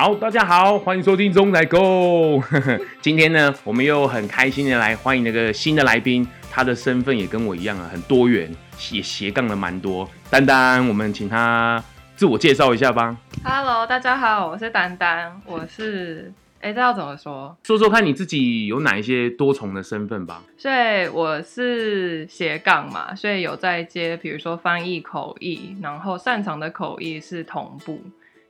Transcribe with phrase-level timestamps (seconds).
[0.00, 2.42] 好，大家好，欢迎收听中来 Go。
[3.02, 8.50] 今天呢，我们又很开心的来欢迎那个新的来宾，他的身份也跟我一样啊，很多元，
[8.92, 10.08] 也斜杠了蛮多。
[10.30, 11.84] 丹丹，我们请他
[12.16, 13.14] 自我介绍一下吧。
[13.44, 16.32] Hello，大家好，我是丹丹，我是。
[16.62, 17.54] 哎，这要怎么说？
[17.62, 20.42] 说说看你自己有哪一些多重的身份吧。
[20.56, 28.02] 所以我是斜杠嘛，所以有在接，比如说翻译口译，然后擅长的口译是同步，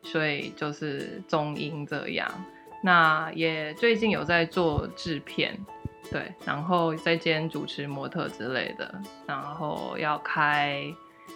[0.03, 2.29] 所以就是中英这样。
[2.83, 5.59] 那也最近有在做制片，
[6.11, 10.83] 对，然后在兼主持模特之类的，然后要开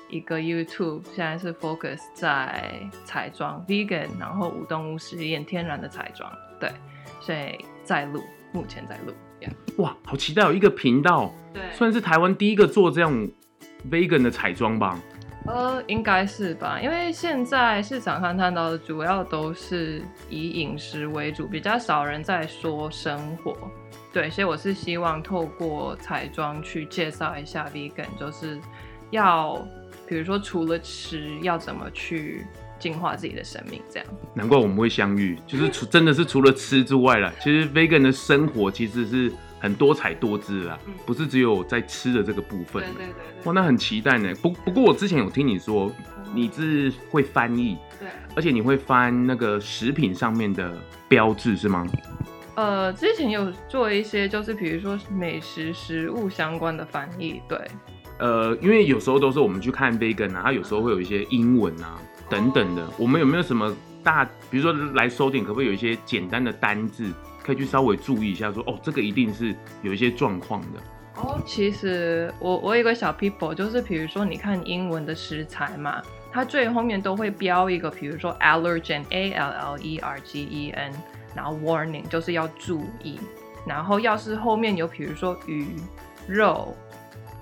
[0.08, 2.72] 一个 YouTube，现在是 focus 在
[3.04, 6.32] 彩妆 vegan，然后无动物实验天然的彩妆。
[6.58, 6.70] 对，
[7.20, 9.12] 所以在录，目前在录。
[9.40, 9.82] Yeah.
[9.82, 13.12] 哇，好期待有一个频道，对，算是台湾第一个做这样
[13.90, 14.98] vegan 的彩妆吧？
[15.46, 23.56] 呃，应该是吧，因为现在市场上看到的主要都是以饮食为主，比较少人在说生活。
[24.12, 28.60] 对，所以我是希望透过彩妆去介绍一下 vegan，就是
[29.10, 29.56] 要，
[30.06, 32.46] 比如说除了吃，要怎么去。
[32.76, 34.06] 净化自己的生命，这样。
[34.34, 42.82] 难怪我们会相遇，就是除真的是除了吃之外了，其实 vegan 的生活其实是很多彩多姿啦，不是只有在吃的这个部分。
[42.82, 43.44] 对对对。
[43.44, 44.34] 哇，那很期待呢。
[44.42, 45.90] 不不过我之前有听你说，
[46.34, 50.76] 你是会翻译，对，而且你会翻那个食品上面的
[51.08, 51.86] 标志是吗？
[52.56, 57.58] 呃，之前有做一些，就是比如说美食食物相关的翻译，对。
[58.18, 61.98] 呃，因为有时候都是我们去看 vegan 啊，它有时候会有一些英文啊。
[62.30, 63.70] 等等的，我们有没有什么
[64.02, 67.12] 大，比如说来收点，可不可以有一些简单的单字，
[67.44, 70.80] 可以去稍微注意一下说，哦，这个一定是有一些状况的。
[71.16, 76.02] 哦，其实我我有个小 people，就是比如说你看英文的食材嘛，
[76.32, 80.92] 它最后面都会标一个，比如说 allergen，a l l e r g e n，
[81.34, 83.20] 然后 warning 就是要注意，
[83.66, 85.68] 然后要是后面有比如说鱼
[86.26, 86.74] 肉。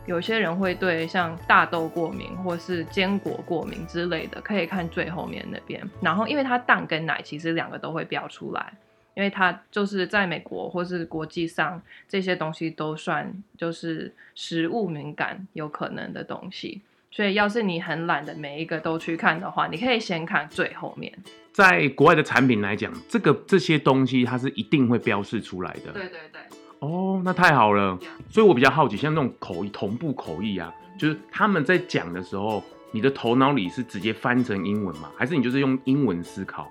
[0.04, 5.80] 有些人会对像大豆过敏或是坚果过敏之类的，可以看最后面那边。
[6.00, 8.72] 然后，因为它蛋跟奶其实两个都会标出来，
[9.14, 16.80] 因为它就是在美国或是国际上这些东西都算就是食物敏感有可能的东西。
[17.10, 21.12] 所以，要是你很懒的每一个都去看的话，你可以先看最后面。
[21.52, 25.92] 在国外的产品来讲，这个这些东西它是一定会标示出来的。
[25.92, 26.40] 对对对。
[26.78, 27.98] 哦，那太好了，
[28.30, 35.10] 所以我比较好奇，像那种口译同步口译啊，就是他们在讲的时候，你的头脑里是直接翻成英文吗？
[35.14, 36.66] 还是你就是用英文思考？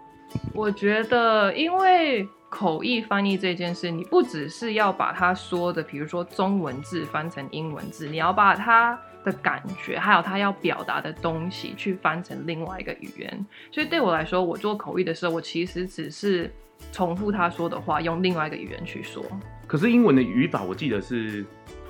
[0.53, 13.45] 我觉得，因为口译翻译这件事，你不只是要把他说的，比如说中文字翻成英文字，你要把他的感觉，还有他要表达的东西，去翻成另外一个语言。
[13.71, 16.51] 所以对我来说，我做口译的时候，我其实只是
[16.91, 19.23] 重复他说的话，用另外一个语言去说。
[19.65, 21.45] 可是英文的语法，我记得是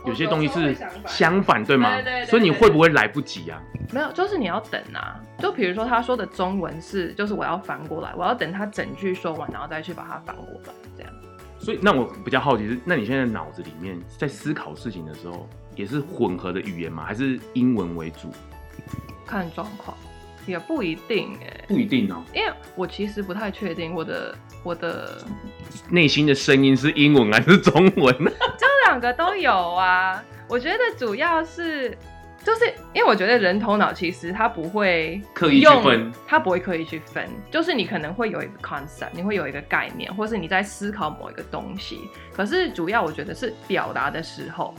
[0.06, 0.76] 有些东西是
[1.06, 1.98] 相反，对吗？
[2.26, 3.62] 所以你会不会来不及啊？
[3.92, 5.20] 没有，就是你要等啊。
[5.40, 11.14] 就比如说他说的中文是，就是我要翻过来，我要等他整句说完，然后再去把它翻过来，这样。
[11.60, 17.04] 所以那我比较好奇是，那你现在脑子里面在思考事情的时候，也是混合的语言吗？
[17.06, 18.32] 还是英文为主？
[19.26, 19.96] 看状况。
[20.48, 25.24] 也不一定哎，不一定哦，因为我其实不太确定我的我的
[25.88, 28.16] 内心的声音是英文还是中文，
[28.58, 30.22] 这 两个都有啊。
[30.50, 31.98] 我觉得主要是
[32.44, 44.76] 就是因为我觉得人头脑其实他不会刻意去分，他不会刻意去分，就是你可能会有一个 concept，你会有一个概念，或是你在思考某一个东西，可是主要我觉得是表达的时候，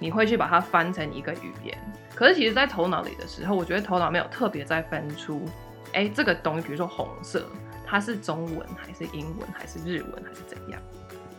[0.00, 1.78] 你会去把它翻成一个语言。
[2.16, 5.44] 可是其实，在头脑里的时候，我觉得头脑没有特别在分出，
[5.92, 7.46] 哎，这个东西，比如说红色，
[7.86, 10.80] 它是中文还是英文还是日文还是怎样？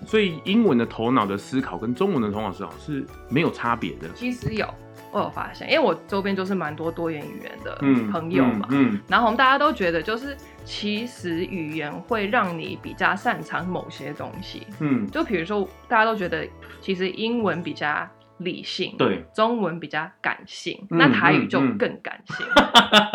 [0.06, 4.10] 所以英文的头脑的思考跟中文的头脑思考是没有差别的。
[4.14, 4.68] 其实有，
[5.12, 7.76] 我有发现，因为我周边就是蛮多多元语言的
[8.12, 16.48] 朋友嘛，嗯，嗯嗯，然后我们大家都觉得，就是其实语言会让你比较擅长某些东西，嗯，就比如说大家都觉得，
[16.82, 18.08] 其实英文比较。
[18.40, 22.46] 理性，对，中文比较感性，嗯、那台语就更感性，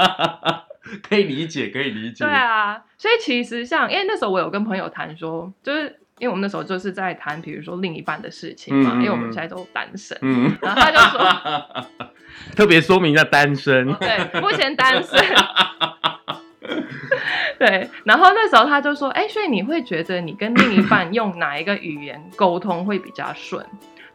[1.07, 2.25] 可以理解，可以理解。
[2.25, 12.07] 对啊，所以其实像，因为那时候我有跟朋友谈说，就是因为我们那时候就是在谈，比如说另一半的事情嘛，嗯、因为我们现在都单身，嗯、然后他就说，
[12.57, 15.19] 特别说明一下单身，对，目前单身，
[17.59, 23.65] 对，然后那时候他就说，哎、欸，所以你会觉得你跟另一半用哪一个语言沟通会比较顺？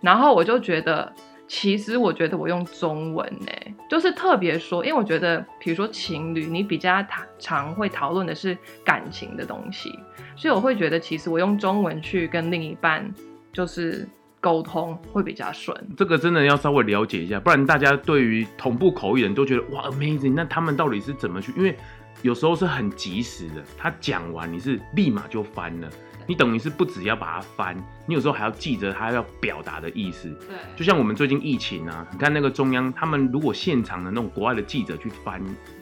[0.01, 1.13] 然后我就觉得，
[1.53, 3.47] 其实我觉得我用中文呢，
[3.87, 7.05] 就是特别说，因为我觉得，比如说情侣，你比较
[7.37, 9.91] 常会讨论的是感情的东西，
[10.35, 13.07] 所以我会觉得，其实我用中文去跟另一半
[13.53, 14.09] 就是
[14.41, 15.77] 沟通会比较顺。
[15.95, 21.53] 这个真的要稍微了解一下，不然大家对于同步口译人都觉得哇 amazing，那他们到底是怎么去？
[21.55, 21.77] 因为
[22.23, 25.87] 有时候是很及时的，他讲完你是立马就翻了。
[26.27, 27.75] 你等于是不只要把它翻，
[28.05, 30.29] 你有时候还要记着他要表达的意思。
[30.47, 35.41] 对，就像我们最近疫情啊，你看那个中央，他们如果现场的那种国外的记者去翻，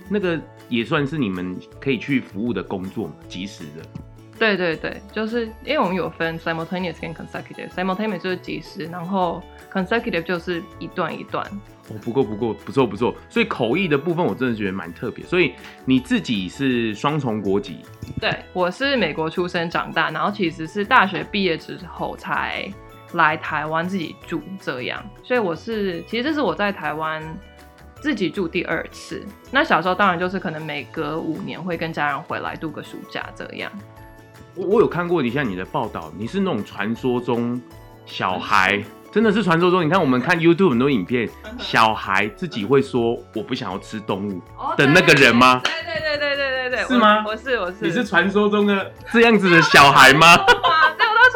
[0.10, 0.40] 那个
[0.70, 3.86] 也算是你们可以去服务的工作嘛，即时的。
[4.42, 9.40] 对对对，就是因为我们有分 simultaneous 跟 consecutive，simultaneous 就是即时，然后
[9.72, 11.46] consecutive 就是一段一段。
[11.90, 15.24] 哦，不过不过不错不错，所以口译的部分我真的觉得蛮特别。
[15.24, 15.54] 所以
[15.86, 17.86] 你自己是双重国籍？
[18.20, 22.68] 对，我是美国出生长大，然后其实是大学毕业之后才
[23.14, 25.08] 来台湾自己住这样。
[25.24, 27.22] 所以我是其实这是我在台湾
[28.02, 29.24] 自己住第二次。
[29.52, 33.72] 那小时候当然就是可能每隔五年会跟家人回来度个暑假这样。
[34.62, 37.60] 我我有看过一下你的报道，你是那种传说中
[38.06, 39.84] 小孩，真的是传说中。
[39.84, 41.28] 你看我们看 YouTube 很多影片，
[41.58, 44.40] 小孩自己会说我不想要吃动物
[44.78, 45.62] 的那个人吗？
[45.64, 47.24] 对对对对对对对，是吗？
[47.26, 47.78] 我是我是。
[47.82, 50.38] 你是传说中的这样子的小孩吗？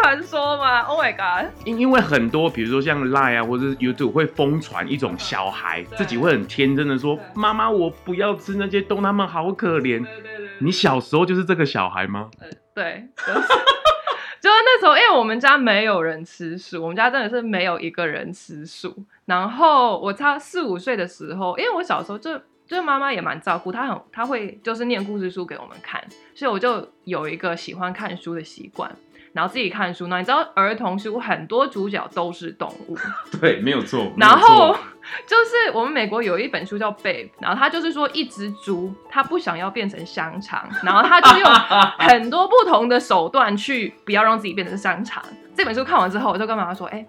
[0.05, 1.51] 传说吗？Oh my god！
[1.65, 10.03] 因因为很多比如说像 Line 啊或者是 YouTube 会疯传一种小孩自己会很天真的说妈妈我不要吃那些动物，他们好可怜。
[10.05, 10.49] 对对对。
[10.59, 12.29] 你小时候就是这个小孩吗？
[12.75, 13.33] 对，就是，
[14.39, 18.95] 就是那时候，因为我们家没有人吃素，我们家真的是没有一个人吃素。
[19.25, 25.99] 然后我差四五岁的时候，因为我小时候就就妈妈也蛮照顾，她很她会就是念故事书给我们看，
[26.35, 28.95] 所以我就有一个喜欢看书的习惯。
[29.35, 32.97] 然后自己看书呢，你知道儿童书很多主角都是动物，
[33.41, 34.09] 对，没有错。
[34.15, 34.73] 然后
[35.27, 41.53] 就是我们美国有一本书叫《Babe》，然后他就是说一只猪，他不想要变成香肠，然后他就用
[41.99, 45.21] 很多不同的手段去不要让自己变成香肠。
[45.53, 47.05] 这本书看完之后，我就跟妈妈说：“哎，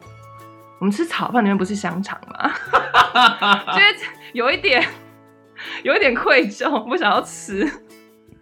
[0.81, 2.53] 我们吃炒饭里面不是香肠吗？”
[3.73, 4.85] 就是有一点
[5.85, 7.65] 有一点愧疚，不想要吃。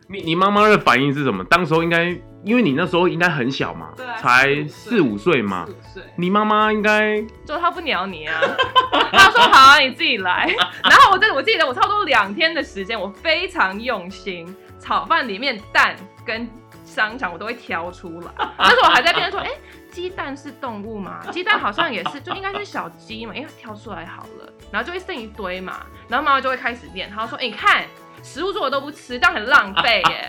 [0.08, 1.44] 你你妈妈的反应是什么？
[1.44, 2.18] 当时候应该。
[2.44, 8.38] 因为你那时候应该很小嘛，对啊，才四五岁嘛，四五岁，你妈妈应该就她不鸟你啊，
[9.10, 10.46] 她说好啊，你自己来。
[10.84, 16.48] 然后我这我记得我差不多两天的时间，我非常用心，炒饭里面蛋跟
[16.84, 18.30] 香肠我都会挑出来。
[18.58, 19.58] 但是我还在边说，哎、欸，
[19.90, 21.20] 鸡蛋是动物吗？
[21.32, 27.84] 鸡蛋好像也是，就应该是小鸡嘛，因为挑出来好了，然后就会剩一堆嘛，然后妈妈就会开始念，她说，你看
[28.22, 30.28] 食物做的都不吃，这样很浪费耶。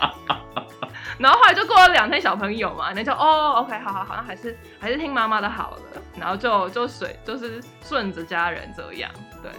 [1.18, 5.78] 然后后来就过了两天小朋友嘛，那就哦，OK，好好好，那还是还是听妈妈的好了。
[6.18, 9.10] 然后就就随就是顺着家人这样，
[9.42, 9.50] 对。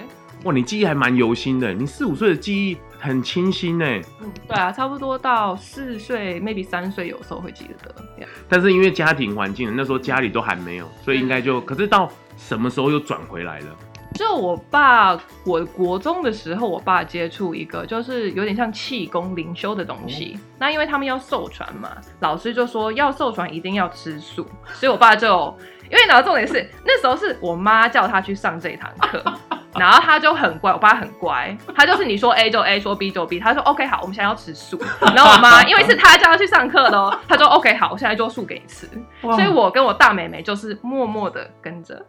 [0.44, 3.86] 哇，你记忆还蛮犹新的，你四五岁的记忆很清新呢。
[4.22, 7.96] 嗯，对啊，差不多到四岁，maybe 三岁有时候会记得。
[8.20, 8.28] Yeah.
[8.48, 13.76] 但是因为家庭环境，那时候家里都还没有，所以应该就，可是到什么时候又转回来了？
[14.18, 20.32] 就我爸，我国中的时候，我爸接触一个就是有点像气功灵修的东西。
[20.36, 25.56] 嗯、那因为他们要授传嘛，老师就说要授传一定要吃素，所以我爸就
[25.90, 29.24] 因为然后重点是那时候是我妈叫他去上这堂课，
[29.78, 34.78] 然后他就很乖，我爸很乖，他就是你说 A 就 A，说 B 就 B，他说 OK 好，我们现在要吃素。
[35.16, 38.90] 然后我妈因为是他叫他去上课的哦，他说 OK 好，我现在就素给你吃。
[39.22, 42.04] 所以我跟我大妹妹就是默默的跟着。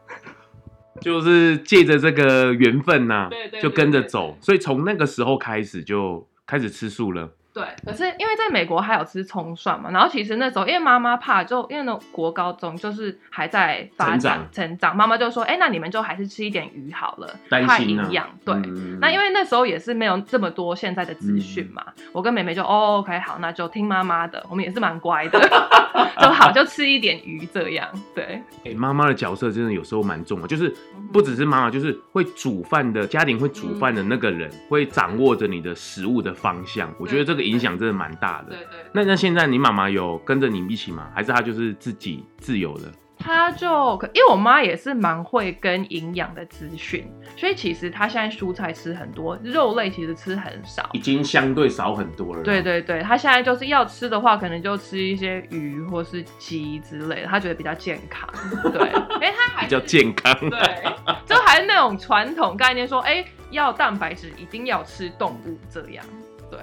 [1.03, 7.31] 就是借着这个缘分呐、啊，就跟着走，所以从那个时候开始就开始吃素了。
[7.59, 25.41] 对，可是因为在美国还有吃葱蒜嘛，然后其实那时候因为妈妈怕，就因为那国高中就是还在发展成长，妈妈就说：“哎、欸，那你们就还是吃一点鱼好了，太营养。”对、嗯，那因为那时候也是没有这么多现在的资讯嘛、嗯，我跟妹妹就哦，OK，好，那就听妈妈的，我们也是蛮乖的，
[26.23, 27.89] 就好，就吃一点鱼这样。
[28.15, 30.73] 对，哎、欸，妈妈的角色真的有时候蛮重的，就是
[31.13, 36.89] 不只是妈妈，就是会煮饭的家庭会煮饭的那个人、嗯，会掌握着你的食物的方向。
[37.01, 37.48] 我觉得这个。
[37.49, 38.51] 影响真的蛮大的。
[38.51, 38.91] 对对，对。
[38.93, 41.11] 那那现在你妈妈有跟着你一起吗？
[41.15, 42.93] 还是她就是自己自由的？
[43.21, 47.05] 她就因为我妈也是蛮会跟营养的资讯，
[47.37, 52.45] 所以其实她现在蔬菜吃很多，肉类其实吃很少，已经相对少很多了。
[52.45, 58.29] 对对对，她现在就是要吃的话，可能就吃一些鱼或是鸡之类的，她觉得比较健康。
[58.73, 58.89] 对，
[59.21, 60.33] 哎、欸，她还比较健康。
[60.49, 60.61] 对，
[61.27, 66.05] 就还是那种传统概念说，哎、欸，要蛋白质一定要吃动物这样。
[66.49, 66.61] 对。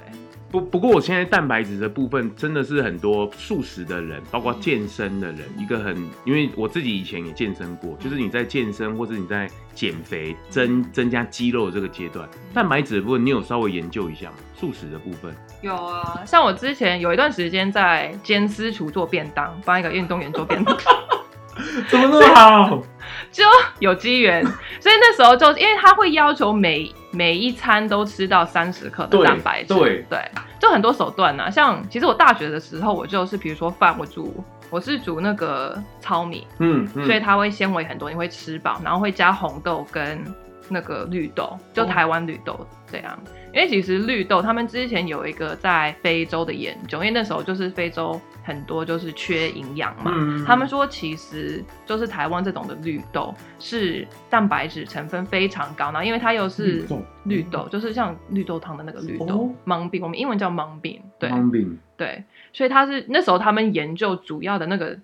[0.55, 14.38] 不不过我现在蛋白质的部分真的是很多素食的人，包括健身的人，一个很，因为我自己以前也健身过，就是你在健身或者你在减肥增增加肌肉的这个阶段，蛋白质的部分你有稍微研究一下吗？
[14.57, 20.77] 素食的部分有啊，像我之前有一段时间在兼私厨做便当，帮一个运动员做便当。
[21.89, 22.83] 怎么那么好？
[23.31, 23.43] 就
[23.79, 24.43] 有机缘，
[24.79, 30.19] 所以那时候就因为他会要求每每一餐都吃到三十克的蛋白质，对对，
[30.60, 31.50] 就很多手段呐、啊。
[31.50, 40.22] 像其实我大学的时候，我就是比如说饭我煮，我是煮那个糙米，嗯，嗯，所以它会纤维很多，你会吃饱，然后会加红豆跟
[40.67, 43.17] 那个绿豆，就台湾绿豆这样。
[43.55, 48.21] 因为其实绿豆他们之前有一个在非洲的研究，因为那时候就是非洲。
[48.45, 56.85] 很多就是缺营养嘛，嗯、他们说其实就是台湾这种的绿豆是蛋白质成分非常高，然后因为它又是
[57.24, 65.00] 绿豆，就是像绿豆汤的那个绿豆，mung bean，我们英文叫 mung bean，对，mung bean，对，所以它是那时候他们研究主要的那个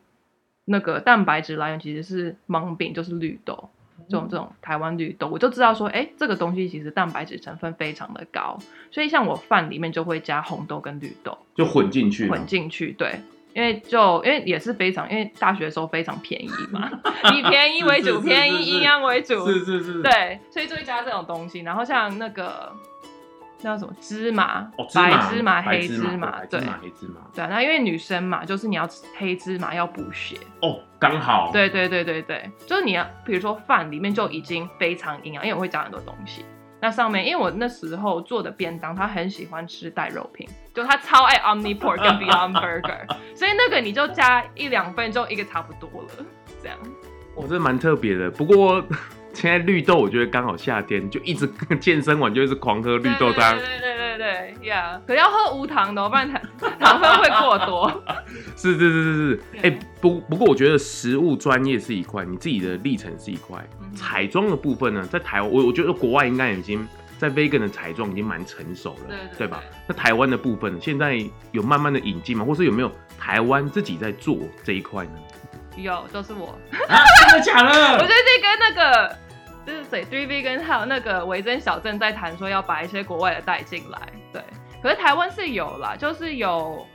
[0.66, 3.72] 那个蛋白质来源其实是 mung bean，就是绿豆。
[4.12, 8.60] 这种这种台湾绿豆，我就知道说，哎、欸，这个东西其实蛋白质成分非常的高，
[8.92, 13.22] 所以像我饭里面就会加红豆跟绿豆，就混进去，混进去，对，
[13.54, 16.92] 因为就因为也是非常，因为大学的时候非常便宜嘛，
[17.34, 22.72] 以便宜为主，便宜营养为主，是是是，对，所以就会加这种东西，然后像那个。
[23.62, 24.72] 叫什么芝麻？
[24.94, 27.22] 白芝麻、黑芝麻，对，黑芝麻。
[27.34, 31.52] 对，那因为女生嘛，就是你要吃黑芝麻要补血哦，刚好。
[31.54, 36.46] 对对对对对，就是你要，比如说饭里面就已经非常营养，因为我会加很多东西。
[36.80, 46.10] 那上面，因为我那时候做的便当，他很喜欢吃带肉品，就他超爱 Omni Pork 跟 Beyond Burger， 所以那个你就加一两份，就一个差不多了，
[46.62, 46.78] 这样。
[47.36, 48.84] 我这蛮特别的，不过。
[49.34, 53.58] 现在绿豆，我觉得刚好夏天，就一直 健身完就一直狂喝绿豆汤。
[53.58, 55.08] 对对对对对呀！Yeah.
[55.08, 58.04] 可要喝无糖的，不然糖糖分会过多。
[58.56, 63.58] 是是是是是，哎、不不过我觉得食物专业是一块，你自己的历程是一块。
[63.96, 69.64] 彩妆的部分呢，在台，我我觉得国外应该已经在 vegan 的彩妆已经蛮成熟了，对，对，对，吧？
[69.88, 71.18] 那台湾的部分现在
[71.52, 72.46] 有慢慢的引进吗？
[72.46, 75.12] 或是有没有台湾自己在做这一块呢？
[75.78, 76.58] 有，就是我。
[76.88, 77.94] 啊、真的假的？
[77.94, 78.91] 我最近跟那个
[79.92, 84.00] 个就是谁 Three Vegan 还有那个维珍小镇在谈，说要把一些国外的带进来。
[84.32, 84.42] 对，
[84.82, 86.86] 可是台湾是有啦，就是有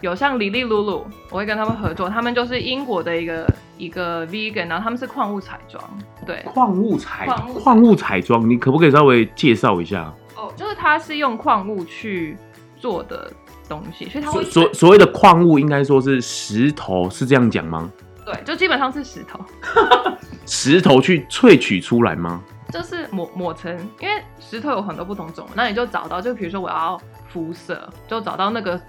[0.00, 3.46] 有像李丽露露，我会跟他们合作，他们就是英国的一个
[3.78, 5.82] 一个 Vegan，然后他们是矿物彩妆。
[6.26, 10.12] 对，矿物彩矿物彩妆，你可不可以稍微介绍一下？
[10.36, 12.36] 哦，就是它是用矿物去
[12.78, 13.32] 做的
[13.68, 17.90] 东西，所以它会所所谓的矿物应该说是石头，是这样讲吗？
[18.24, 19.38] 对，就基本上是石头，
[20.46, 22.42] 石头去萃取出来吗？
[22.72, 28.80] 就是抹抹成，因为石头有很多不同种，那你就找到，就比如说我要肤色，就找到那个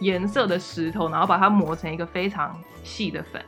[0.00, 3.42] 颜色的石头，然后把它磨成一个非常细的粉，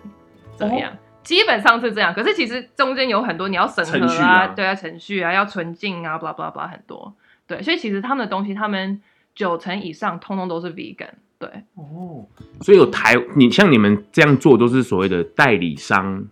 [0.57, 0.91] 怎么样？
[0.91, 2.13] 哦、基本上是这样。
[2.13, 7.15] 可是其实中间有很多你要审核啊，啊对啊，程序啊，要纯净啊，blah blah blah 很多。
[7.47, 9.01] 对，所以其实他们的东西，他们
[9.35, 11.09] 九成以上通通都是 vegan。
[11.39, 12.27] 对哦，
[12.61, 16.27] 所以有台，你像你们这样做都是所谓的代理商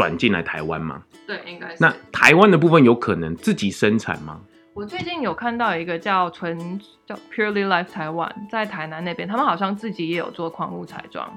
[0.00, 1.02] 转进来台湾吗？
[1.26, 1.76] 对，应该是。
[1.78, 4.40] 那台湾的部分有可能自己生产吗？
[4.72, 11.30] 我最近有看到一个叫纯叫 Purely Life 台湾，在台南那边，他们好像自己也有做矿物彩妆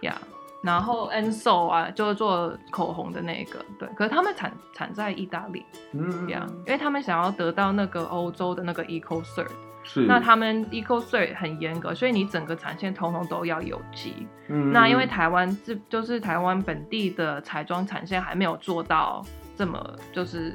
[0.00, 0.12] 呀。
[0.20, 0.26] Yeah.
[0.64, 3.88] 然后 Enso 啊，就是做口红的那个，对。
[3.94, 9.46] 可是他们产产在意大利，嗯呀，yeah, 因为他们想要得到那个欧洲的那个 Eco Cert。
[9.82, 14.26] 是那他们 Eco Cert 很严格，所以你整个产线通通都要有机。
[14.48, 19.24] 嗯，那因为台湾这就是台湾本地的彩妆产线还没有做到
[19.56, 20.54] 这么就是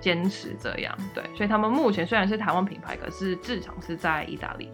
[0.00, 4.70] 坚持这样，对，所以他们目前虽然是台湾品牌，可是市场是在意大利。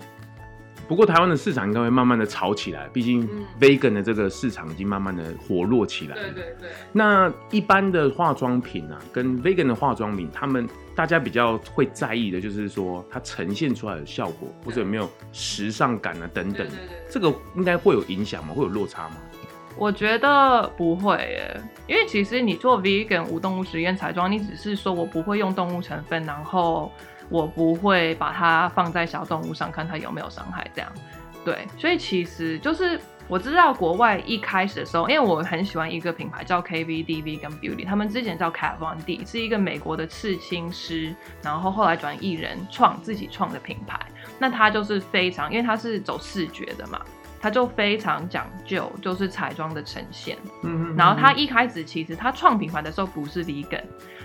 [0.89, 3.29] 不过台湾的市场应该会慢慢的炒起来，毕竟
[3.61, 6.15] vegan 的这个市场已经慢慢的活络起来。
[6.15, 6.71] 对对对。
[6.93, 16.67] 那一般的化妆品啊，跟 vegan 的化妆品，他们大家比较会在意的就是说它呈现出来的效果，或者有没有时尚感啊等等。
[17.09, 18.53] 这个应该会有影响吗？
[18.55, 19.17] 会有落差吗？
[19.79, 26.93] 我觉得不会耶，因为其实你做 vegan 无动物实验彩妆，你只是说我不会用动物成分，然后。
[27.33, 30.93] 我不会把它放在小动物上看它有没有伤害，这样，
[31.45, 43.99] 对，所以其实就是我知道国外一开始的时候，因为我很喜欢一个品牌叫 KVD Vegan Beauty，他们之前叫 Kat Von D，是一个美国的刺青师，然后后来转艺人创自己创的品牌，
[44.39, 47.01] 那他就是非常，因为他是走视觉的嘛，
[47.41, 50.37] 他就非常讲究，就是彩妆的呈现。
[50.63, 50.97] 嗯嗯。
[50.97, 53.83] 然后他一开始其实他创品牌的时候不是 vegan，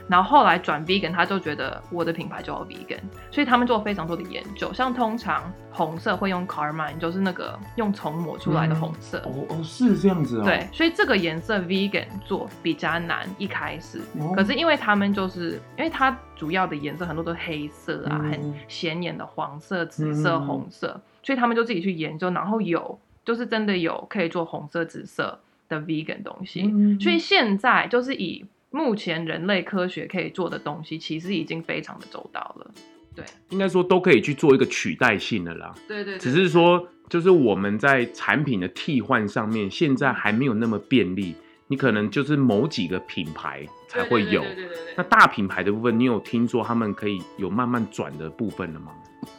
[0.09, 2.99] 然后后来转 vegan，他就觉得我的品牌就要 vegan，
[3.31, 4.71] 所以他们做非常多的研究。
[4.73, 9.19] 像通常红色会用 carmine，就是那个用虫抹出来的红色。
[9.19, 10.43] 哦哦，是这样子哦。
[10.45, 14.01] 对，所以这个颜色 vegan 做比较难一开始，
[14.35, 20.99] 可是因为他们就是因为它主要的颜色很多都是黑色啊，很显眼的黄色、紫色、红色。
[21.23, 25.37] 所以他们就自己去研究，然后有就是真的有可以做红色、紫色
[25.67, 26.71] 的 vegan 东西。
[26.73, 32.71] 嗯、所以现在就是以目前人类科学可以做的东西，其实已经非常的周到了。
[33.15, 35.73] 对，应该说都可以去做一个取代性的啦。
[35.87, 36.19] 对，对对。
[36.19, 41.35] 只是说，就是我们在产品的替换上面，现在还没有那么便利。
[41.69, 44.41] 你可能就是某几个品牌才会有。
[44.41, 44.93] 对对对对对对。
[44.95, 48.93] 那大品牌的部分，你有听说他们可以有慢慢转的部分了吗？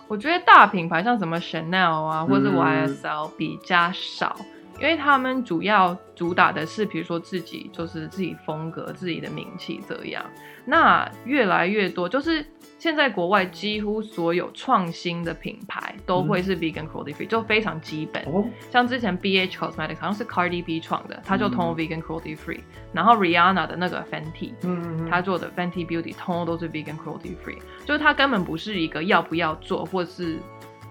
[0.09, 4.47] 我觉得大品牌像什么 Chanel 啊，或者 YSL 比较少，嗯、
[4.79, 10.25] 因为他们主要主打的是，比如说自己就是自己风格、自己的名气这样。
[10.65, 12.45] 那越来越多就是。
[12.79, 18.23] 现在国外几乎所有创新的品牌都会是 vegan cruelty free，、嗯、就非常基本。
[18.27, 22.61] 哦、像之前 BH Cosmetics 好像是 Cardi B 创的，他就通通 vegan cruelty free。
[22.93, 30.39] 然后 Rihanna 的那个 Fenty，嗯他做的 Fenty Beauty 通通都是 vegan cruelty free，就是他根本不是一个要不要做或是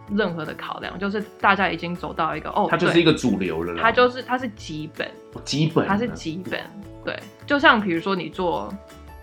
[0.09, 3.81] 任何的考量，就是大家已经走到一个哦，它就是一个主流了。
[3.81, 5.09] 它就是它是基本，
[5.43, 6.61] 基本，它是基本。
[7.03, 8.73] 对，就像比如说你做。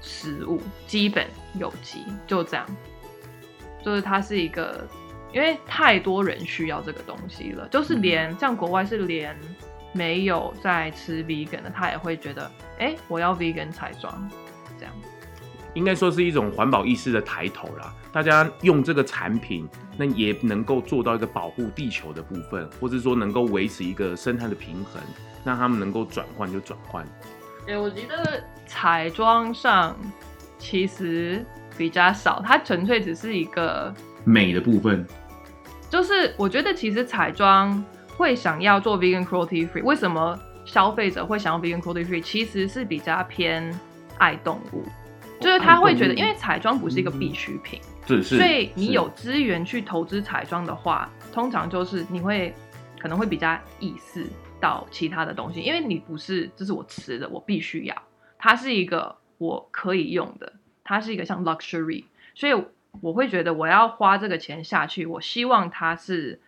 [0.06, 1.26] 食物基本
[1.58, 2.66] 有机就这样，
[3.82, 4.86] 就是它是一个，
[5.32, 9.34] 因为太多人需要这个东西了，就是连像国外是连
[9.94, 12.42] 没有在吃 vegan 的，他也会觉得，
[12.78, 14.30] 哎、欸，我要 vegan 彩妆，
[14.78, 14.92] 这样，
[15.72, 17.94] 应该说是一种环保意识的抬头啦。
[18.14, 25.02] 大家用这个产品，那也能够做到一个保护地球的部分，或者说能够维持一个生态的平衡，
[25.44, 27.04] 让他们能够转换就转换。
[27.66, 29.96] 哎、欸，我觉得彩妆上
[30.58, 31.44] 其实
[31.76, 33.92] 比较少，它纯粹只是一个
[34.22, 35.04] 美的部分。
[35.90, 37.84] 就是我觉得其实彩妆
[38.16, 42.22] 会想要做 vegan cruelty free，为什么消费者会想要 vegan cruelty free？
[42.22, 43.76] 其实是比较偏
[44.18, 44.84] 爱动物，
[45.40, 52.54] 就是他会觉得，因为彩妆不是一个必需品，是是，所以你有资源去投资彩妆的话，通常就是你会
[52.98, 54.26] 可能会比较意识
[54.60, 58.02] 到其他的东西，因为你不是，这是我吃的，我必须要，
[58.38, 60.52] 它是一个我可以用的，
[60.82, 62.52] 它是一个像 luxury，所以
[63.00, 66.40] 我会觉得我要花这个钱下去，我希望它是，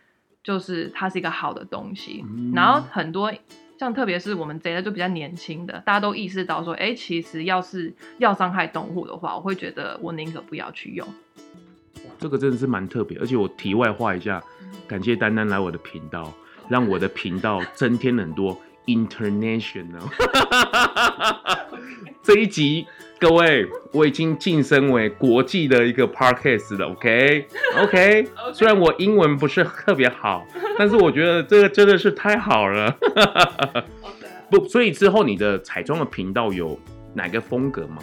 [0.42, 2.24] 就是它是一个好的东西。
[2.28, 3.32] 嗯、然后很多
[3.78, 11.06] 像特别是我们这一代就比较年轻的，大家都意识到说，哎，其实要是要伤害动物的话，我会觉得我宁可不要去用。
[12.18, 14.42] 这个真的是蛮特别，而且我题外话一下，
[14.86, 16.32] 感谢丹丹来我的频道。
[16.68, 20.02] 让我的频道增添很多 international。
[22.24, 22.84] 这一集，
[23.20, 26.88] 各位，我已经晋升为国际的一个 podcast 了。
[26.88, 28.26] OK，OK。
[28.52, 30.44] 虽然我英文不是特别好，
[30.76, 32.96] 但是我觉得这个真的是太好了。
[34.50, 36.76] 不，所以之后你的彩妆的频道有
[37.14, 37.98] 哪个风格吗？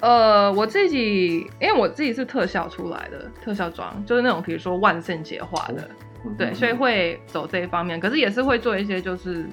[0.00, 5.88] 呃，我自己，因为我自己是特效出来的，特效妆就是那种，比如说万圣节化的。
[6.36, 9.46] 对，所以会走这一方面，可是也是会做一些，就是，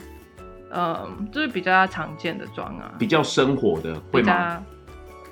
[0.69, 4.61] 嗯，就是比较常见的妆啊，比较生活的，会吗？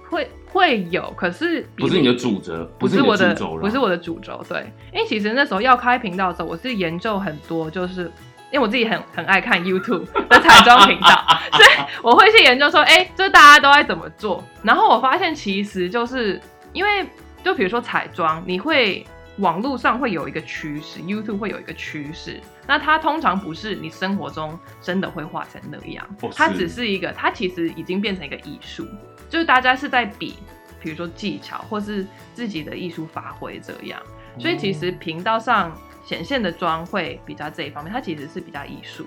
[0.10, 4.41] 会会有，可是不是你的主轴，不是我的，不是我的主轴。
[4.47, 8.10] 对，因为其实那时候要开频道的时候，我是研究很多，就是
[8.56, 16.41] 因为我自己很很爱看 YouTube 的彩妆频道， 所以我会去研究说，哎、欸，就是大家都在怎么做，然后我发现其实就是
[16.72, 17.06] 因为，
[17.44, 19.06] 就比如说彩妆，你会。
[19.39, 28.88] 网络上会有一个趋势，YouTube 会有一个趋势，那它通常不是你生活中真的会画成那样，它只是一个，它其实已经变成一个艺术，
[29.30, 30.38] 就是大家是在比，
[30.80, 34.02] 比如说技巧或是自己的艺术发挥这样，
[34.39, 39.06] 所以其实频道上显现的妆会比较这一方面，它其实是比较艺术。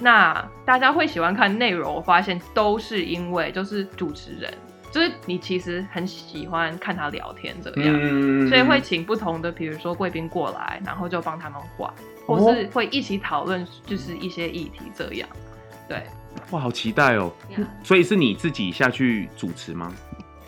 [0.00, 4.52] 那大家会喜欢看内容，我发现都是因为就是主持人。
[4.90, 11.92] 就是你其实很喜欢看他聊天这样，嗯、所以会请不同的，比如说贵宾过来，然后就帮他们画，
[12.24, 15.28] 或是会一起讨论，就是一些议题这样。
[15.88, 16.00] 对，
[16.52, 17.32] 哇，好期待哦.
[17.82, 19.92] 所以是你自己下去主持吗？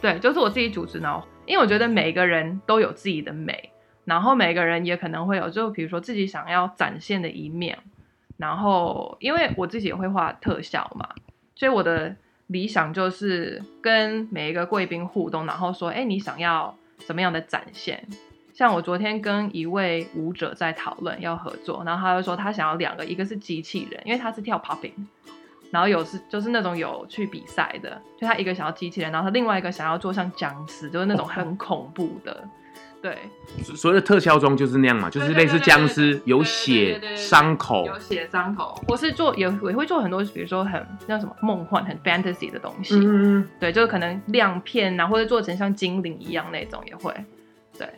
[0.00, 1.00] 对，就是我自己主持。
[1.00, 3.72] 然后，因为我觉得每个人都有自己的美，
[4.06, 7.78] 然后每个人也可能会有，就比如说自己想要展现的一面。
[8.38, 11.06] 然后，因为我自己也会画特效嘛，
[11.54, 12.16] 所以我的。
[12.48, 18.06] 理想就是跟每一个贵宾互动，然后说：“哎，你想要什么样的展现？
[18.54, 24.92] 像我昨天跟一位舞者在讨论要合作，然后他就说他想要两个，一个是机器人，因为他是跳 popping，
[25.72, 32.48] 然后有是就是那种有去比赛的，就他一个想要机器人，然后他另外一个想要做像僵尸，就是那种很恐怖的。
[33.06, 33.16] 对，
[33.62, 38.82] 所谓的特效妆就是那样嘛，就是类似僵尸，有血伤口，有血伤口。
[38.88, 42.96] 我是做也也会做很多，比如说很那什么梦幻、很 fantasy 的东西。
[42.98, 47.14] 嗯，对，就是可能亮片啊，或者做成像精灵一样那种也会。
[47.78, 47.88] 对，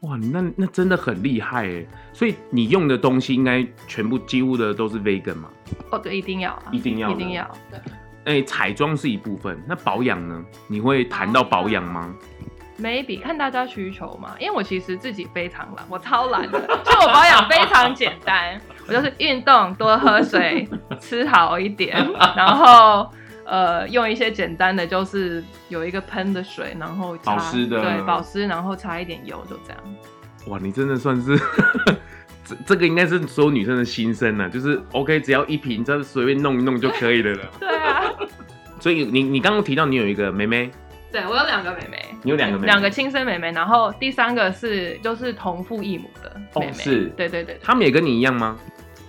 [0.00, 1.86] 哇，那那真的很厉害哎！
[2.12, 5.48] 所以你用的东西应该全部几乎的都是 vegan 嘛？
[5.90, 7.50] 哦，对，一定要、啊，一定要，一定要。
[7.70, 7.78] 对，
[8.24, 10.44] 哎、欸，彩妆是一部分，那保养呢？
[10.68, 12.14] 你会谈到保养吗
[12.80, 20.68] ？maybe 看大家需求嘛，因为我其实自己非常懒，我超懒的，所以我保养非常简单，我就是运动，多喝水，
[21.00, 21.96] 吃好一点，
[22.36, 23.10] 然后
[23.44, 29.80] 呃用一些简单的，就是有一个喷的水，然后保湿的，对，保湿，然后擦一点油，就这样。
[30.46, 31.38] 哇，你真的算是
[32.44, 37.44] 这这个应该是所有女生的心声了，就是 OK，只要一瓶，这随便弄一弄就可以了了。
[37.60, 38.02] 对啊，
[38.80, 40.70] 所以你你刚刚提到你有一个妹妹。
[41.12, 48.58] 对，我有两个妹妹，你有两个妹妹，两个亲生妹妹，然后第三个是就是同父异母的妹妹，哦、是，对对对，他们也跟你一样吗？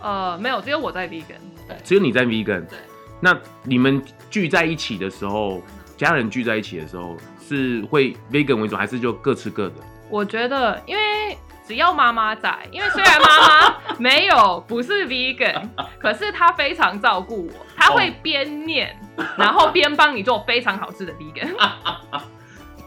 [0.01, 1.37] 呃，没有，只有我在 vegan，
[1.67, 2.77] 对，只有你在 vegan，对。
[3.19, 5.61] 那你们聚在一起的时候，
[5.95, 9.75] 家人聚在一起的时候，是会 vegan 为主，还是就各吃各的？
[10.09, 11.37] 我觉得，因为。
[11.63, 15.61] 只要妈妈在，因为虽然妈妈 没有不是 vegan，
[15.99, 18.93] 可是她非常照顾我，她会边念，
[19.37, 21.49] 然后边帮你做非常好吃的 vegan。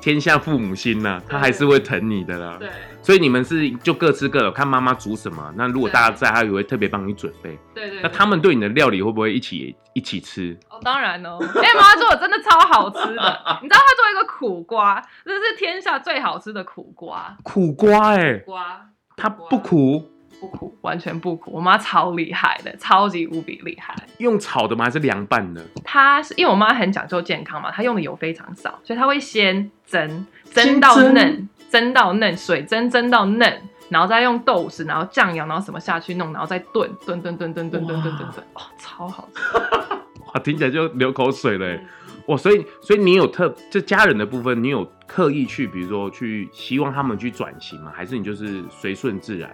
[0.01, 2.59] 天下父母心呐、啊，他还是会疼你的啦。
[2.61, 2.69] 对，
[3.01, 5.51] 所以你们是就各吃各的，看妈妈煮什么。
[5.57, 7.59] 那如果大家在，他也会特别帮你准备。
[7.75, 8.03] 对对，对。
[8.03, 10.55] 那他们对你的料理会不会一起一起吃？
[10.69, 11.39] 哦，当然哦。
[11.41, 13.41] 哎、欸，妈妈做的真的超好吃的。
[13.63, 17.35] 你知道她做一个苦瓜，这是天下最好吃的苦瓜。
[17.43, 18.53] 苦瓜哎、苦。
[18.53, 18.83] 瓜。
[19.17, 20.11] 它不苦。
[20.45, 21.51] 不苦，完全不苦。
[21.53, 23.95] 我妈超厉害的，超级无比厉害。
[24.19, 24.85] 用炒的吗？
[24.85, 25.65] 还是凉拌的？
[25.85, 39.59] 她是因为我妈很讲究健康嘛，她用的油非常少，所以她会先蒸，蒸到嫩，蒸到嫩，水蒸蒸到嫩，然后再用豆豉，然后酱油，然后什么下去弄，然后再炖，炖炖炖炖炖炖炖炖炖，哇，超好吃！
[40.35, 41.79] 哇，听起来就流口水了。
[42.27, 47.93] 哇，所以所以你有特就家人的部分，你有刻意去，比如说去希望他们去转型吗？
[47.95, 49.51] 还是你就是随顺自然？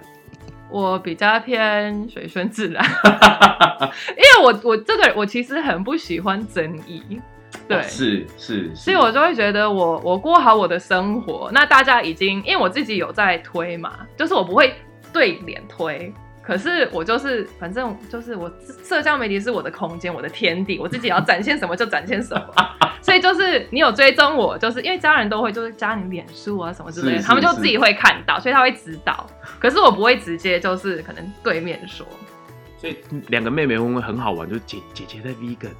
[0.70, 2.84] 我比较偏随顺自然，
[4.16, 7.02] 因为我我这个我其实很不喜欢争议，
[7.68, 14.74] 对，是，是，所以我就会觉得我我过好我的生活，那大家已经因为我自己有在推嘛，就是我不会
[15.12, 16.12] 对脸推。
[16.50, 18.50] 可是我就是，反正就是我
[18.82, 22.44] 社交媒体是我的空间，我的天地，我自己要展现什么就展现什么。
[23.00, 29.24] 所以就是你有追踪我，就是因为家人都会就是加你脸书啊什么之类的，他们就自己会看到，所以他会知道。
[29.60, 32.04] 可是我不会直接就是可能对面说。
[32.76, 32.96] 所以
[33.28, 34.48] 两个妹妹会不会很好玩？
[34.48, 35.70] 就是姐姐姐在 vegan，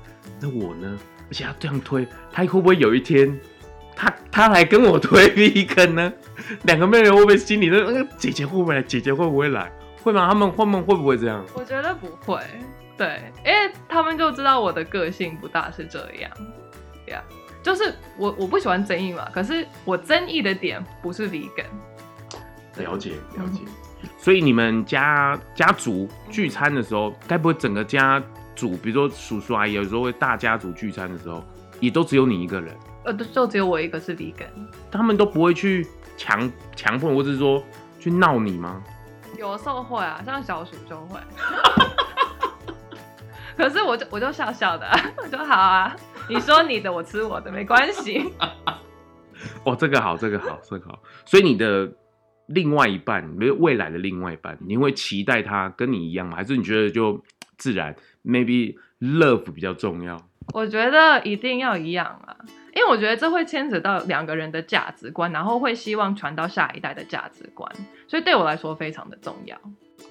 [0.41, 0.97] 那我呢？
[1.29, 3.37] 而且她这样推，她会不会有一天，
[3.97, 6.13] 她她来跟我推 vegan 呢？
[6.63, 8.83] 两个妹妹会不会心里那那个姐姐会不会来？
[8.83, 9.69] 姐姐会不会来？
[10.03, 10.29] 会吗？
[10.29, 11.45] 他们会们会不会这样？
[11.55, 12.41] 我觉得不会，
[12.97, 16.31] 对，因为他们就知道我的个性不大是这样，
[17.07, 21.67] 呀、yeah.，就是我我不喜欢争议嘛，可是我争议的点不是 vegan。
[22.77, 23.61] 了解了解，
[24.17, 28.23] 所以你们家家族聚餐的时候，该不会整个家
[28.55, 31.45] 族，比如说叔叔阿姨，有时候会大家族聚餐的时候，
[31.81, 32.75] 也都只有你一个人？
[33.05, 34.49] 呃，就只有我一个是 vegan，
[34.91, 35.87] 他们都不会去
[36.17, 37.63] 强强迫，或者是说
[37.99, 38.83] 去闹你吗？
[39.41, 41.19] 有时候会啊，像小鼠就会。
[43.57, 45.97] 可是我就我就笑笑的， 我就好啊。
[46.29, 48.31] 你说你的，我吃我的，没关系。
[49.65, 50.99] 哦，这个好，这个好，这个好。
[51.25, 51.91] 所以你的
[52.49, 56.37] 另外一半，没有未来的另外一半，你会期待他跟你一样吗？
[56.37, 57.25] 还是你觉得就
[57.57, 60.21] 自然？Maybe love 比较重要。
[60.53, 62.37] 我觉得一定要一样啊。
[62.75, 67.71] 因为我觉得这会牵扯到两个人的价值观，然后会希望传到下一代的价值观，
[68.07, 69.59] 所以对我来说非常的重要。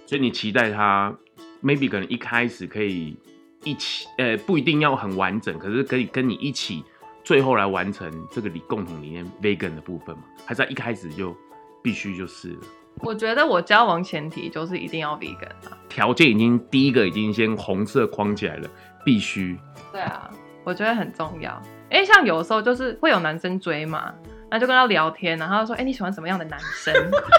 [0.06, 1.16] 所以你期待他
[1.64, 3.18] ，maybe 可能一开始可以
[3.64, 6.84] 一起，呃，不一定要很完整，可是可以跟你一起，
[7.24, 10.24] 最后来完成这个理共同理念 vegan 的部分嘛？
[10.46, 11.36] 还是他一开始就
[11.82, 12.60] 必须就是了？
[13.02, 18.70] 我觉得我交往前提就是一定要 vegan 啊，条件已经第一个已经先红色框起来了，
[19.06, 19.58] 必须。
[19.92, 20.30] 对啊，
[20.64, 21.62] 我觉得很重要。
[21.90, 24.12] 哎，像有的时候就是会有男生追嘛，
[24.50, 26.94] 然后就跟他聊天，然后说：“哎，你喜欢什么样的男生？”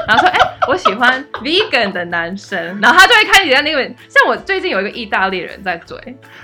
[0.07, 5.97] 然后说：“哎，我喜欢 vegan 的男生。”然后他就会开始在那个，像我最近有一个意大利人在追，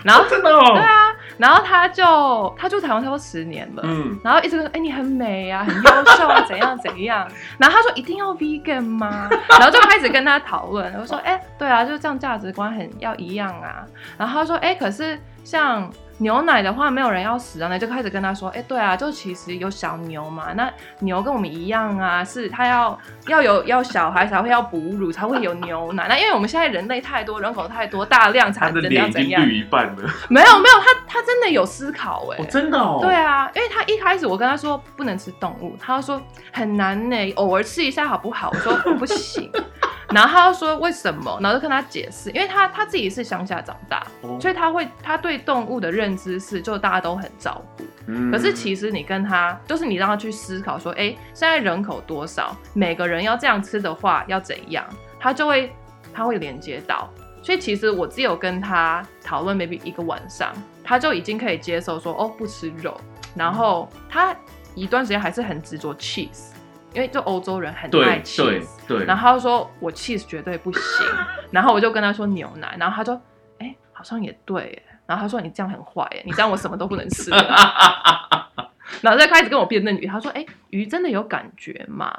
[0.02, 13.84] 然后、哦、真的哦，对啊，然后他就他住台湾差不多十年了，嗯，然后一直说：“哎，你很美啊，很优秀啊，怎样怎样。”然后他说：“一定要 vegan 吗？”然后就开始跟他讨论，我说：“哎，对啊，就这样，价值观很要一样啊。”
[14.18, 30.11] 然后他说：“哎，可是像……”牛奶的话，没有人要死啊，那就开始跟他说，哎、欸，对啊，就其实有小牛嘛，那牛跟我们一样啊，是它要要有要小孩才会要哺乳才会有牛奶，那因为我们现在人类太多，人口太多，大量产怎样怎样，一半了。
[30.29, 36.20] 没有没有，他他真的有思考哎、欸哦，真的哦，对啊，因为他一开始我跟他说不能吃动物，他就说
[36.56, 38.50] 很难呢，偶尔吃一下好不好？
[38.50, 39.50] 我说不行。
[40.08, 41.38] 然后他就说为什么？
[41.42, 47.84] 然后就跟他解释，因为他他自己是乡下长大，哦、所以他会他对动物的认知是就大家都很照顾。
[48.06, 52.56] 嗯、可是其实你跟他就是你让他去思考说，哎，现在人口多少？
[52.72, 54.82] 每个人要这样吃的话要怎样？
[55.20, 55.70] 他就会
[56.14, 57.10] 他会连接到。
[57.42, 62.98] 所以其实我只有跟他讨论 maybe 一个晚上，他就已经可以接受说哦不吃肉。
[63.34, 64.34] 然后他
[64.76, 66.52] 一段时间还是很执着 cheese。
[66.94, 71.06] 因为就欧洲人很爱 cheese，对，然后他就说我 cheese 绝对不行，
[71.50, 73.20] 然后我就跟他说牛奶，然后他说
[73.58, 77.28] 哎、欸，好像也对，然后他说你这样很坏，哎，你这样我什么都不能吃，
[79.02, 82.10] 然后再开始跟我辩论鱼，他说哎、欸，鱼真的有感觉吗？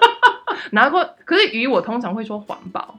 [0.72, 2.98] 然后可是鱼我通常会说环保，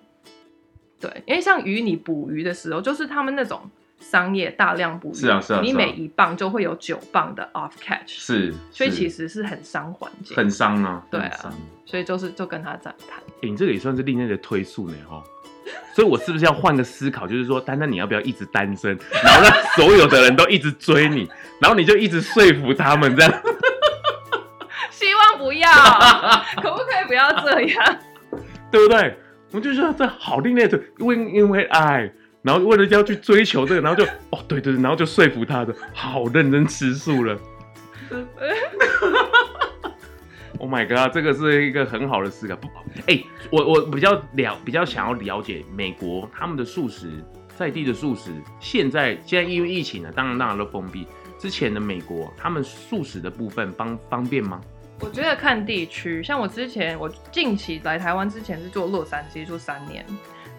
[0.99, 3.60] 对，因为像鱼你捕鱼的时候，就是他们那种。
[3.99, 11.53] 商业大量捕鱼，是啊是啊，你每一磅就会有九磅的 off catch，是，所以其实是很伤环境，很伤啊，对啊，
[11.86, 13.19] 所以就是就跟他这样谈。
[13.41, 15.21] 哎，你这个也算是另类的推速呢哈，
[15.93, 21.27] 所以我是不是要换个思考，就是说，丹丹你要不要一直单身，然后让所有的人都一直追你，
[21.60, 23.31] 然后你就一直说服他们这样？
[24.91, 25.71] 希望不要，
[26.62, 27.99] 可不可以不要这样？
[28.71, 29.17] 对不对？
[29.51, 32.12] 我就觉得这好另类的，因为因为爱。
[32.47, 37.38] 然后为了要去追求这个，然后就哦，对对对，然后就说服他的，好认真吃素了。
[40.60, 42.55] Oh my god，这个是一个很好的思考。
[42.55, 42.67] 不，
[43.05, 47.12] 哎，我我比较了，比较想要了解美国他们的素食，
[47.55, 51.05] 在地的素食，现在现在因为疫情呢，当然当然都封闭。
[51.38, 54.60] 之前的美国，他们素食的部分方方便吗？
[55.01, 60.03] 我觉得看地区，像我之前，我近期来台湾之前是做洛杉矶做三年。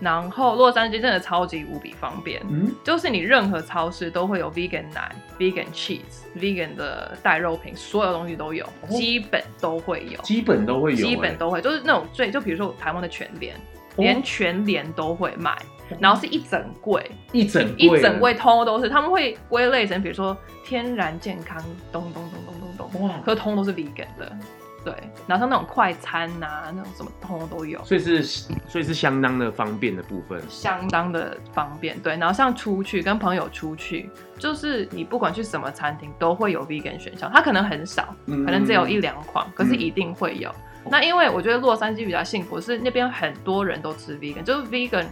[0.01, 13.59] 然后洛杉矶真的超级无比方便，嗯，就是你任何超市都会有 vegan 奶、vegan cheese、vegan 的带肉品，所有东西都有，哦、基本都会有，基本都会有，基本都会，就是那种最就比如说台湾的全联，哦、
[13.97, 15.59] 连全联都会卖，
[15.99, 24.39] 然后是一整柜，一整一整柜通通都是，他们会归类成比如说天然健康，咚咚咚咚咚咚，哇，可通都是 vegan 的。
[24.88, 24.94] 对，
[25.27, 31.98] 然后像那种快餐呐、啊，那种什么通通都有，所以是所以是相当的方便的部分，相当的方便。
[32.01, 40.48] 对，然后像出去跟朋友出去，就是你不管去什么餐厅，都会有 vegan 选项，它可能很少，嗯、可能只有一两款，可是一定会有。
[40.85, 45.05] 嗯、那因为我觉得洛杉矶比较幸福，是那边很多人都吃 vegan，就是 vegan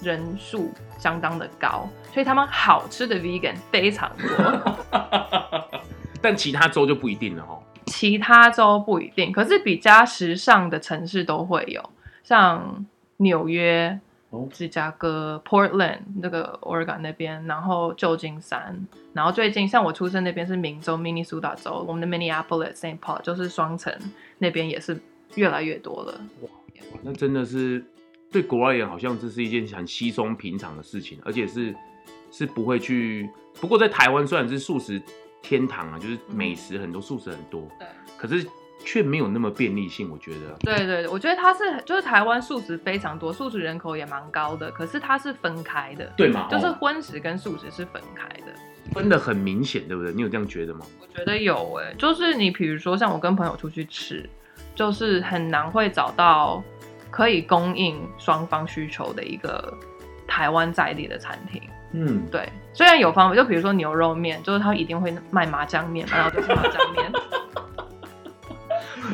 [0.00, 4.88] 人数相当的高，所以他们好吃的 vegan 非常多。
[6.20, 7.62] 但其他州就不一定了哦。
[7.88, 11.90] 其他州不一定，可是比较时尚的城市都会有，
[12.22, 12.86] 像
[13.18, 13.98] 纽约、
[14.52, 23.92] 芝加哥、Portland 那个 Oregon 那边，然后旧金山，然后最近像我出生那边是明州 Minnesota 州，我们的 Minneapolis、Saint Paul 就是双城
[24.38, 25.00] 那边也是
[25.34, 26.20] 越来越多了。
[26.42, 26.48] 哇，
[27.02, 27.84] 那真的是
[28.30, 31.74] 对国外人好像这是一件很稀松平常的事情，而且是
[32.30, 33.28] 是不会去。
[33.60, 35.02] 不过在台湾虽然是素食。
[35.48, 38.46] 天堂啊，就是美食很多，素食很多，对，可是
[38.84, 40.54] 却没有那么便利性，我觉得。
[40.60, 46.48] 对对对，我觉得它是就是台湾素食非常多，素食人口也蛮高的，可是它是分开的，对吗？
[46.50, 48.52] 就是荤食跟素食是分开的，
[48.92, 50.12] 分的很明显，对不对？
[50.12, 50.84] 你有这样觉得吗？
[51.00, 54.28] 我觉得有哎、欸，就是你比如说像我跟朋友出去吃，
[54.74, 56.62] 就是很难会找到
[57.10, 59.72] 可以供应双方需求的一个
[60.26, 61.62] 台湾在地的餐厅。
[61.92, 67.12] 嗯，对，虽然有方法，就比如说牛肉面，就是他一定会卖麻酱面， 然后就是麻酱面。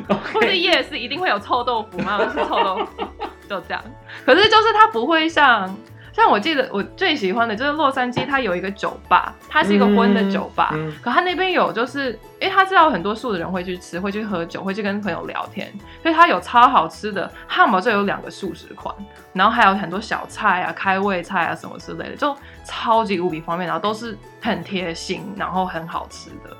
[0.32, 3.04] 或者夜市一定会有臭豆腐嘛，是臭豆腐，
[3.48, 3.82] 就这样。
[4.26, 5.74] 可是就是它不会像。
[6.14, 10.72] 像我记得我最喜欢的就是洛杉矶，它有一个酒吧，它是一个荤的酒吧。
[11.02, 15.72] 可它那边有，就是因为他知道很多素的人会去吃，会去喝酒，会去跟朋友聊天，
[16.02, 18.94] 所以它有超好吃的汉堡，就有两个素食款，
[19.32, 26.56] 然后还有很多小菜啊、开胃菜啊什么之类的，就超级无比方便，然后都是很贴心，然后很好吃的。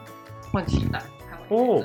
[0.53, 1.01] 我很期待。
[1.49, 1.85] 哦，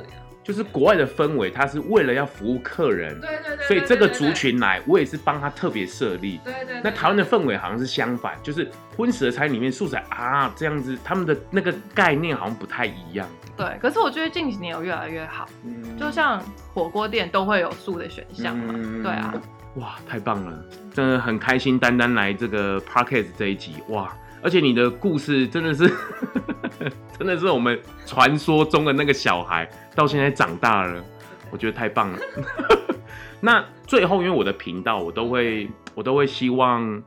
[0.49, 6.39] 就是国外的氛围，它是为了要服务客人，对对对，所以这个族群来，我也是帮他特别设立。
[6.43, 6.81] 对对。
[6.83, 13.29] 那台湾的氛围好像是相反，就是荤食的餐里面素食啊这样子，他们的那个概念好像不太一样。
[13.55, 16.41] 对，可是我觉得近几年有越来越好，嗯、就像
[16.73, 18.73] 火锅店都会有素的选项嘛。
[18.75, 19.31] 嗯、对啊。
[19.75, 25.93] 哇，太棒了，真的很开心，丹丹来这个 Podcast 这一集，哇，而且你的故事真的是，
[27.19, 31.03] 真的是我们传说中的那个小孩，到现在长大了，
[31.51, 32.19] 我觉得太棒了。
[33.41, 37.03] 那最后，因为我的频道，我都会，我都会希望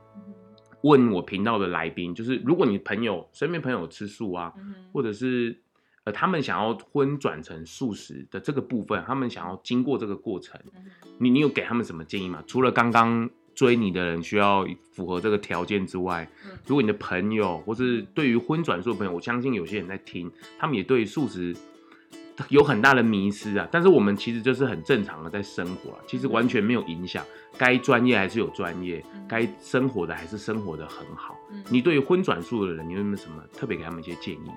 [0.81, 4.53] 问我频道的来宾，就是如果你朋友身边朋友吃素啊，
[4.93, 5.59] 或者是。
[6.05, 10.59] 呃，他们想要荤转成素食的这个部分，他们想要经过这个过程，
[11.17, 12.43] 你你有给他们什么建议吗？
[12.45, 16.27] 除了刚刚追你的人需要符合这个条件之外，
[16.65, 21.55] 如果你的朋友或是对于荤转素的朋友，我相信有些人在听，他们也对素食
[22.49, 23.67] 有很大的迷失啊。
[23.71, 27.23] 但是我们其实就是很正常的在生活啊，其实完全没有影响，
[27.57, 31.37] 该专业还是有专业，该生活的还是生活的很好。
[31.69, 34.49] 你对于荤转素的人，你有没有什么特别给他们一些建议？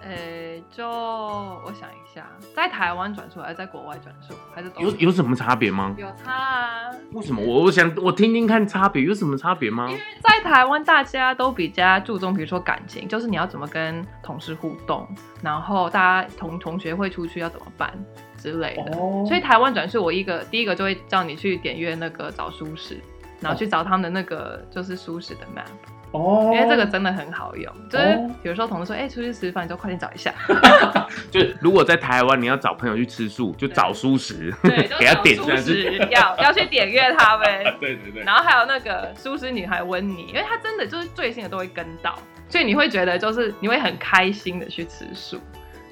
[0.00, 5.94] 呃、欸，就我想一下，在台湾转述还是在国外转述，还是有有什么差别吗？
[5.98, 6.90] 有差啊！
[7.12, 7.42] 为什么？
[7.44, 9.88] 我我想我听听看差别有什么差别吗？
[9.88, 15.06] 因为在台湾大家都比较注重，比如说感情，就是你要怎么跟同事互动，
[15.42, 17.92] 然后大家同同学会出去要怎么办
[18.36, 18.96] 之类的。
[18.96, 23.00] 哦、所以台湾转述，我一个第一个就会叫你去点阅那个找舒适，
[23.40, 25.66] 然后去找他们的那个就是舒适的 map。
[26.10, 30.32] 哦，因为这个真的很好用，就是比如说同事说，哎、欸，出去吃饭，你就快点找一下。
[31.30, 37.46] 就是如果在台湾，你要找朋友去吃素，就找蔬食，对， 给他点蔬食，要要去点阅他们。
[37.78, 38.22] 对对对。
[38.22, 42.18] 然后还有那个蔬食女孩温妮，因为她真的就是最新的都会跟到，
[42.48, 45.38] 所以你会觉得就是你会很开心的去吃素。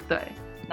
[0.08, 0.18] 对。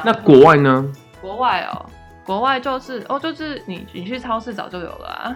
[0.05, 0.89] 那国外呢？
[1.19, 1.85] 国外哦，
[2.25, 5.35] 国外就是哦，就是你你去超市早就有了啊。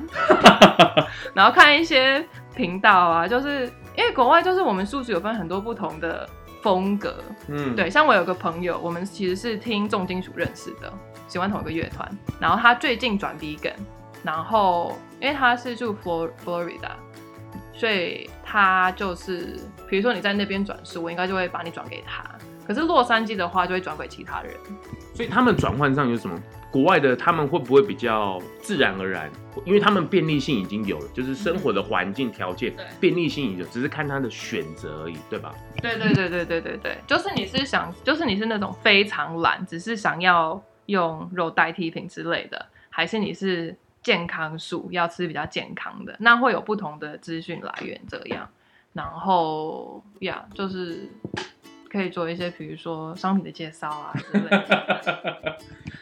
[1.33, 3.69] 然后看一些频道啊，就是。
[3.97, 6.29] 因为国外就是我们素食有分很多不同的
[6.61, 7.15] 风格，
[7.47, 10.93] 嗯，对，像我有个朋友，我们其实是听重金属认识的，
[11.27, 12.07] 喜欢同一个乐团，
[12.39, 13.73] 然后他最近转 vegan，
[14.23, 16.91] 然后因为他是住 Florida，，
[17.73, 19.57] 所以他就是，
[19.89, 22.23] 比如说你在那边转素，我应该就会把你转给他，
[22.67, 24.53] 可是洛杉矶的话就会转给其他人，
[25.15, 26.39] 所以他们转换上有什么？
[26.69, 29.31] 国外的他们会不会比较自然而然？
[29.65, 35.55] 因为他们便利性已经有了，就是生活的环境条件便利性已经有，只是看他的选择而已，对吧？
[35.81, 48.47] 对对对对对对对，就是你是想，就是你是那种非常懒，只是想要用肉代替品之类的，还是你是健康素，要吃比较健康的，那会有不同的资讯来源这样。
[48.93, 51.09] 然后呀，就是。
[51.89, 55.57] 可以做一些，比如说商品的介绍啊 之类的。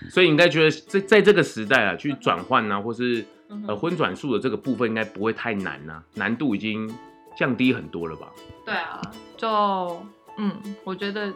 [0.09, 3.25] 所以你应该觉得在在这个时代啊，去转换啊，或是
[3.67, 6.93] 呃荤转素的这个部分，应该不会太难呐、啊，难度已经
[7.35, 8.31] 降低很多了吧？
[8.65, 9.01] 对啊，
[9.35, 10.05] 就
[10.37, 10.51] 嗯，
[10.83, 11.33] 我觉得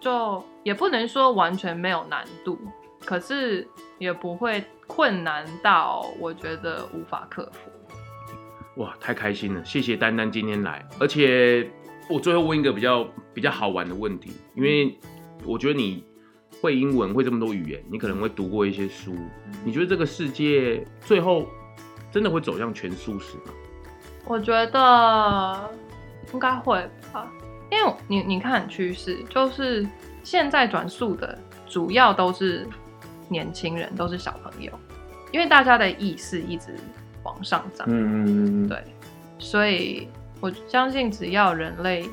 [0.00, 2.58] 就也不能说完全没有难度，
[3.04, 3.66] 可是
[3.98, 7.70] 也不会困难到我觉得无法克服。
[8.82, 9.64] 哇，太开心了！
[9.64, 11.70] 谢谢丹丹今天来，而且。
[12.08, 14.98] 我最后问一个比较比较好玩的问题，因为
[15.44, 16.04] 我觉得你
[16.60, 19.14] 会英文，会这么多语言，你可能会读过一些书。
[19.64, 21.46] 你觉得这个世界最后
[22.12, 23.52] 真的会走向全素食吗？
[24.26, 25.70] 我觉得
[26.32, 27.30] 应该会吧，
[27.70, 29.86] 因为你你看趋势，就是
[30.22, 32.66] 现在转素的主要都是
[33.28, 34.70] 年轻人，都是小朋友，
[35.32, 36.74] 因为大家的意识一直
[37.22, 37.86] 往上涨。
[37.90, 38.84] 嗯嗯，对，
[39.38, 40.06] 所以。
[40.44, 42.06] 我相信，只要人类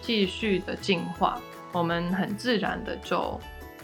[0.00, 3.40] 继续的进化，我们很自然的就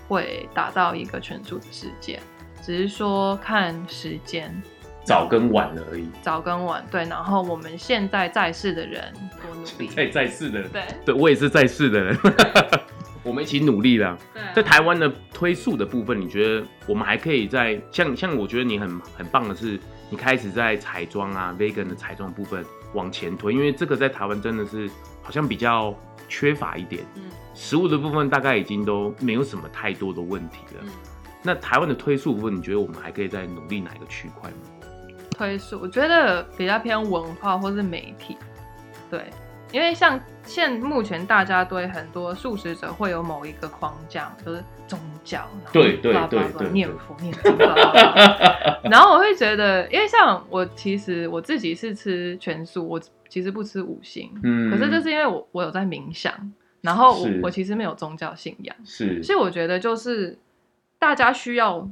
[0.08, 2.18] 会达到一个全素的世界，
[2.60, 4.52] 只是说看时间，
[5.04, 6.08] 早跟晚而已。
[6.20, 7.04] 早跟晚，对。
[7.04, 9.04] 然后我们现在在世的人
[9.40, 12.18] 多努力，在在世的人，对，对我也是在世的人，
[13.22, 14.18] 我们一起努力啦。
[14.34, 18.36] 对，在台湾的推速的部分，你觉得我们还可以在像像？
[18.36, 19.78] 我觉得你很很棒的是，
[20.10, 22.66] 你开始在彩妆啊，vegan 的彩妆部分。
[22.94, 24.90] 往前推，因为这个在台湾真的是
[25.22, 25.94] 好像比较
[26.28, 27.04] 缺乏一点。
[27.14, 27.22] 嗯，
[27.54, 30.82] 食物的部分大概已经都没有什么太多的问题了。
[30.82, 30.90] 嗯，
[31.42, 34.56] 那台湾的推速部分，你觉得我们还可以再努力哪一个区块吗？
[35.30, 38.38] 推速，我觉得比较偏文化或是媒体。
[39.10, 39.26] 对，
[39.72, 47.50] 因为像现目前大家对很多素食者会有某一个框架，就是宗教，对对对对，念佛 念佛。
[48.84, 56.32] 然后我会觉得，因为像我其实我自己是吃全素，我其实不吃五辛，嗯，可是就是因为我我有在冥想，
[56.80, 60.38] 然后我我其实没有宗教信仰，是，所以我觉得就是
[60.98, 61.88] 大家需要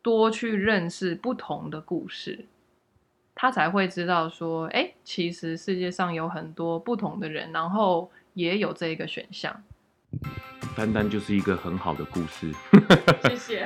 [0.00, 2.46] 多去认识不同的故事，
[3.42, 9.62] 他才会知道说，哎，其实世界上有很多不同的人，然后也有这一个选项。
[10.76, 12.52] 单单就是一个很好的故事，
[13.24, 13.64] 谢谢。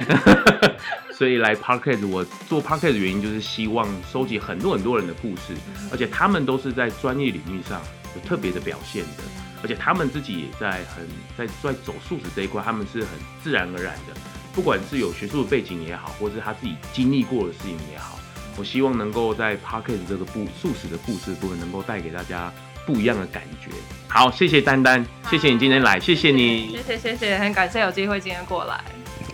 [1.11, 5.57] 所以来 Podcast，我做 Podcast 的原因就是希望收集很多很多人的故事，
[5.91, 7.83] 而且他们都是在专业领域上
[8.15, 9.25] 有特别的表现的，
[9.61, 11.05] 而且他们自己也在很
[11.37, 13.09] 在在走素食这一块，他们是很
[13.43, 14.15] 自然而然的，
[14.53, 18.21] 不管是有学术的背景也好，或是他自己经历过的事情也好，
[18.57, 22.53] 我希望能够在 Parkes 这个故素食的故事部分，能够带给大家。
[22.87, 23.71] 不一样的感觉。
[24.09, 28.85] 好，谢谢丹丹，谢谢你今天来，谢谢你，谢谢谢谢，很感谢有机会今天过来，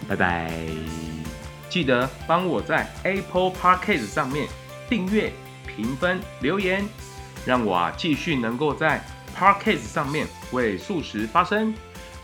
[0.09, 0.53] 拜拜。
[1.69, 4.47] 记得帮我在 Apple Parkes 上面
[4.89, 5.33] 订阅、
[5.67, 6.89] 评分、留言，
[7.45, 9.05] 让我啊继续能够在
[9.37, 11.75] Parkes 上面为素食发声。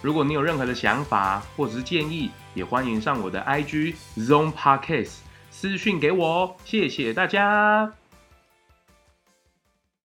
[0.03, 5.15] 如果你有任何的想法或者是建议，也欢迎上我的 IG Zone Podcast
[5.59, 6.55] 私讯给我。
[6.67, 7.91] 谢谢大家。